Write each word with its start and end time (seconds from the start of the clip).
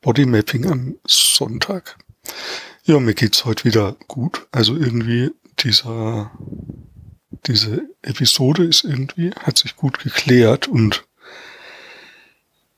Bodymapping 0.00 0.66
am 0.66 0.94
Sonntag. 1.06 1.98
Ja, 2.84 3.00
mir 3.00 3.14
geht's 3.14 3.44
heute 3.44 3.64
wieder 3.64 3.96
gut. 4.06 4.46
Also 4.52 4.76
irgendwie 4.76 5.30
dieser, 5.58 6.30
diese 7.46 7.82
Episode 8.02 8.64
ist 8.64 8.84
irgendwie, 8.84 9.30
hat 9.32 9.58
sich 9.58 9.76
gut 9.76 9.98
geklärt 9.98 10.68
und 10.68 11.06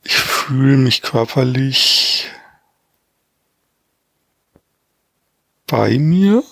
ich 0.02 0.16
fühle 0.16 0.78
mich 0.78 1.02
körperlich 1.02 2.28
bei 5.66 5.98
mir. 5.98 6.42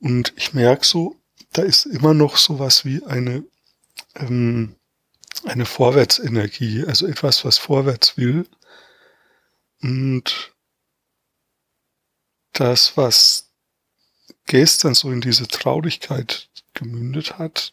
Und 0.00 0.32
ich 0.36 0.54
merke 0.54 0.84
so, 0.84 1.16
da 1.52 1.62
ist 1.62 1.86
immer 1.86 2.14
noch 2.14 2.36
sowas 2.36 2.84
wie 2.84 3.04
eine 3.04 3.44
ähm, 4.14 4.74
eine 5.44 5.66
Vorwärtsenergie, 5.66 6.84
also 6.86 7.06
etwas, 7.06 7.44
was 7.44 7.58
vorwärts 7.58 8.16
will. 8.16 8.46
Und 9.80 10.52
das, 12.52 12.96
was 12.96 13.50
gestern 14.46 14.94
so 14.94 15.10
in 15.10 15.20
diese 15.20 15.48
Traurigkeit 15.48 16.48
gemündet 16.74 17.38
hat, 17.38 17.72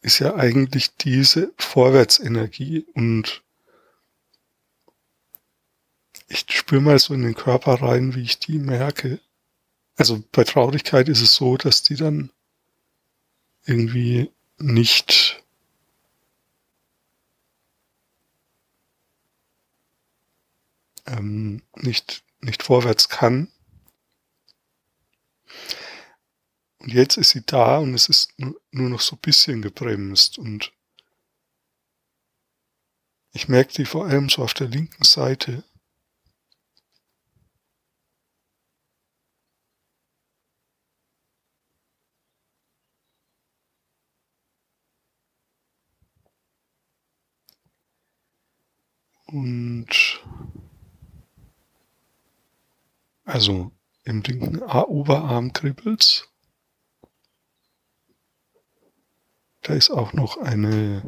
ist 0.00 0.18
ja 0.18 0.34
eigentlich 0.34 0.94
diese 0.96 1.52
Vorwärtsenergie 1.58 2.86
und 2.94 3.42
ich 6.28 6.44
spüre 6.50 6.82
mal 6.82 6.98
so 6.98 7.14
in 7.14 7.22
den 7.22 7.34
Körper 7.34 7.80
rein, 7.80 8.14
wie 8.14 8.22
ich 8.22 8.38
die 8.38 8.58
merke. 8.58 9.18
Also 9.96 10.22
bei 10.30 10.44
Traurigkeit 10.44 11.08
ist 11.08 11.22
es 11.22 11.34
so, 11.34 11.56
dass 11.56 11.82
die 11.82 11.96
dann 11.96 12.30
irgendwie 13.64 14.30
nicht 14.58 15.27
ähm, 21.08 21.62
nicht, 21.76 22.24
nicht 22.40 22.62
vorwärts 22.62 23.08
kann. 23.08 23.48
Und 26.78 26.92
jetzt 26.92 27.16
ist 27.16 27.30
sie 27.30 27.44
da 27.44 27.78
und 27.78 27.94
es 27.94 28.08
ist 28.08 28.32
nur, 28.38 28.60
noch 28.70 29.00
so 29.00 29.16
ein 29.16 29.20
bisschen 29.20 29.62
gebremst 29.62 30.38
und 30.38 30.72
ich 33.32 33.48
merke 33.48 33.72
die 33.74 33.84
vor 33.84 34.06
allem 34.06 34.28
so 34.28 34.42
auf 34.42 34.54
der 34.54 34.68
linken 34.68 35.04
Seite. 35.04 35.64
Und 49.26 50.22
also 53.28 53.70
im 54.04 54.22
linken 54.22 54.62
Oberarm 54.62 55.52
kribbelt's. 55.52 56.28
Da 59.62 59.74
ist 59.74 59.90
auch 59.90 60.14
noch 60.14 60.38
eine 60.38 61.02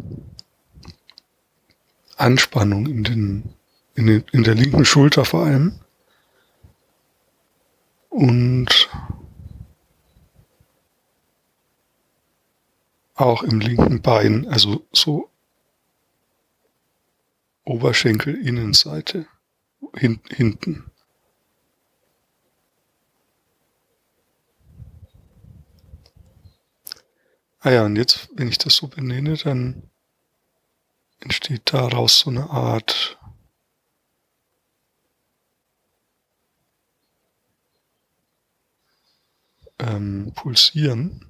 Anspannung 2.16 2.86
in, 2.86 3.04
den, 3.04 3.54
in, 3.94 4.06
den, 4.06 4.24
in 4.32 4.44
der 4.44 4.54
linken 4.54 4.84
Schulter 4.84 5.24
vor 5.24 5.46
allem. 5.46 5.80
Und 8.10 8.90
auch 13.14 13.42
im 13.42 13.60
linken 13.60 14.02
Bein, 14.02 14.46
also 14.46 14.86
so 14.92 15.30
Oberschenkel 17.64 18.34
Innenseite 18.34 19.26
hin, 19.94 20.20
hinten. 20.28 20.90
Ah 27.62 27.70
ja, 27.70 27.84
und 27.84 27.96
jetzt, 27.96 28.30
wenn 28.34 28.48
ich 28.48 28.56
das 28.56 28.76
so 28.76 28.88
benenne, 28.88 29.36
dann 29.36 29.90
entsteht 31.20 31.74
daraus 31.74 32.20
so 32.20 32.30
eine 32.30 32.48
Art 32.48 33.18
ähm, 39.78 40.32
Pulsieren. 40.34 41.26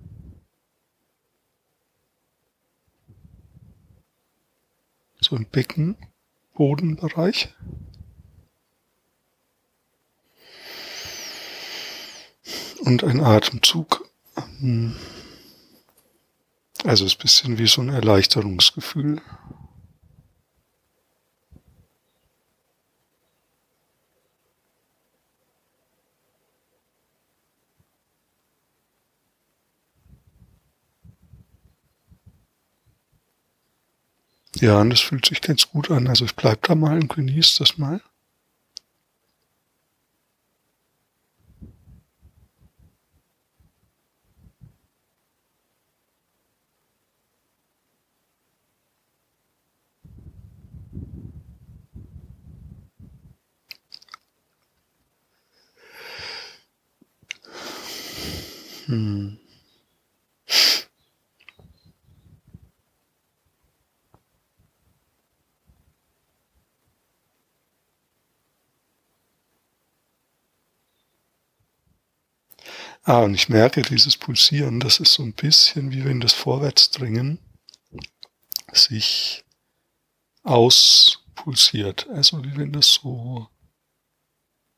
So 5.21 5.35
im 5.35 5.47
Beckenbodenbereich. 5.47 7.53
Und 12.83 13.03
ein 13.03 13.21
Atemzug. 13.21 14.09
Ähm, 14.37 14.95
also 16.85 17.05
ist 17.05 17.17
ein 17.17 17.23
bisschen 17.23 17.59
wie 17.59 17.67
so 17.67 17.81
ein 17.83 17.89
Erleichterungsgefühl. 17.91 19.21
Ja, 34.61 34.81
und 34.81 34.91
das 34.91 35.01
fühlt 35.01 35.27
sich 35.27 35.41
ganz 35.41 35.69
gut 35.71 35.91
an. 35.91 36.07
Also 36.07 36.25
ich 36.25 36.37
bleib 36.37 36.63
da 36.63 36.75
mal 36.75 36.95
und 36.97 37.09
genieße 37.09 37.59
das 37.61 37.79
mal. 37.79 38.01
Hm. 58.91 59.39
Ah, 73.05 73.21
und 73.23 73.35
ich 73.35 73.49
merke 73.49 73.83
dieses 73.83 74.17
Pulsieren, 74.17 74.81
das 74.81 75.01
ist 75.01 75.13
so 75.15 75.23
ein 75.23 75.35
bisschen 75.35 75.91
wie 75.91 76.05
wenn 76.05 76.21
das 76.21 76.33
Vorwärtsdringen 76.33 77.39
sich 78.73 79.45
auspulsiert. 80.43 82.09
Also 82.11 82.45
wie 82.45 82.57
wenn 82.57 82.73
das 82.73 82.93
so 82.93 83.49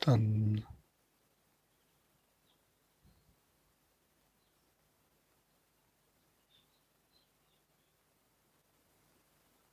dann 0.00 0.64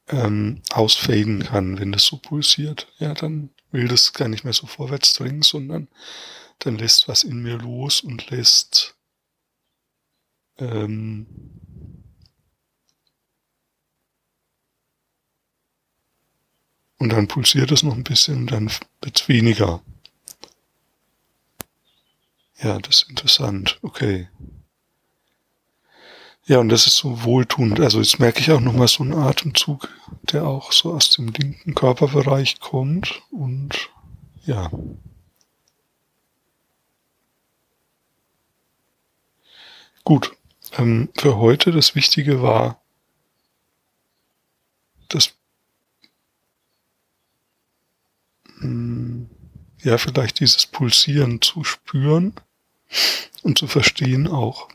ähm, 0.09 0.61
ausfaden 0.71 1.43
kann, 1.43 1.79
wenn 1.79 1.91
das 1.91 2.05
so 2.05 2.17
pulsiert. 2.17 2.87
Ja, 2.99 3.13
dann 3.13 3.49
will 3.71 3.87
das 3.87 4.13
gar 4.13 4.27
nicht 4.27 4.43
mehr 4.43 4.53
so 4.53 4.67
vorwärts 4.67 5.13
dringen, 5.13 5.41
sondern 5.43 5.87
dann 6.59 6.77
lässt 6.77 7.07
was 7.07 7.23
in 7.23 7.41
mir 7.41 7.57
los 7.57 8.01
und 8.01 8.29
lässt 8.29 8.95
ähm, 10.59 11.25
und 16.99 17.09
dann 17.09 17.27
pulsiert 17.27 17.71
es 17.71 17.83
noch 17.83 17.95
ein 17.95 18.03
bisschen 18.03 18.37
und 18.41 18.51
dann 18.51 18.71
wird 19.01 19.19
es 19.21 19.27
weniger. 19.27 19.81
Ja, 22.61 22.77
das 22.79 23.03
ist 23.03 23.09
interessant. 23.09 23.79
Okay. 23.81 24.27
Ja, 26.49 26.57
und 26.57 26.69
das 26.69 26.87
ist 26.87 26.97
so 26.97 27.25
wohltuend. 27.25 27.79
Also 27.79 27.99
jetzt 27.99 28.19
merke 28.19 28.39
ich 28.39 28.51
auch 28.51 28.59
nochmal 28.59 28.87
so 28.87 29.03
einen 29.03 29.13
Atemzug, 29.13 29.87
der 30.23 30.47
auch 30.47 30.71
so 30.71 30.95
aus 30.95 31.11
dem 31.11 31.27
linken 31.27 31.75
Körperbereich 31.75 32.59
kommt. 32.59 33.21
Und 33.29 33.91
ja. 34.47 34.71
Gut. 40.03 40.31
Ähm, 40.79 41.09
für 41.15 41.37
heute 41.37 41.71
das 41.71 41.93
Wichtige 41.93 42.41
war, 42.41 42.81
das 45.07 45.35
hm, 48.57 49.29
ja, 49.83 49.99
vielleicht 49.99 50.39
dieses 50.39 50.65
Pulsieren 50.65 51.43
zu 51.43 51.63
spüren 51.63 52.33
und 53.43 53.59
zu 53.59 53.67
verstehen 53.67 54.27
auch. 54.27 54.67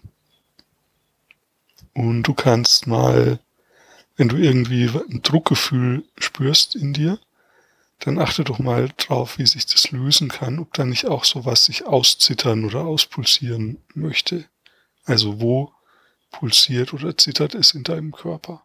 Und 1.94 2.24
du 2.24 2.34
kannst 2.34 2.86
mal 2.86 3.38
wenn 4.16 4.28
du 4.28 4.36
irgendwie 4.36 4.88
ein 4.88 5.22
Druckgefühl 5.22 6.04
spürst 6.18 6.76
in 6.76 6.92
dir, 6.92 7.18
dann 8.00 8.18
achte 8.18 8.44
doch 8.44 8.58
mal 8.58 8.90
drauf, 8.96 9.38
wie 9.38 9.46
sich 9.46 9.66
das 9.66 9.90
lösen 9.90 10.28
kann, 10.28 10.58
ob 10.58 10.72
da 10.74 10.84
nicht 10.84 11.06
auch 11.06 11.24
sowas 11.24 11.64
sich 11.64 11.86
auszittern 11.86 12.64
oder 12.64 12.84
auspulsieren 12.84 13.78
möchte. 13.94 14.44
Also 15.04 15.40
wo 15.40 15.72
pulsiert 16.30 16.92
oder 16.92 17.16
zittert 17.16 17.54
es 17.54 17.74
in 17.74 17.84
deinem 17.84 18.12
Körper. 18.12 18.62